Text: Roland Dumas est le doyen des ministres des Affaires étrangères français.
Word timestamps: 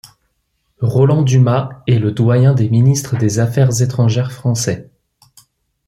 Roland 0.81 1.21
Dumas 1.21 1.83
est 1.85 1.99
le 1.99 2.11
doyen 2.11 2.55
des 2.55 2.69
ministres 2.71 3.17
des 3.19 3.37
Affaires 3.37 3.83
étrangères 3.83 4.31
français. 4.31 4.89